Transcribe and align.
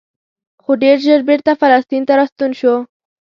خو 0.63 0.71
ډېر 0.83 0.97
ژر 1.05 1.21
بېرته 1.29 1.51
فلسطین 1.61 2.01
ته 2.07 2.13
راستون 2.19 2.51
شو. 2.59 2.75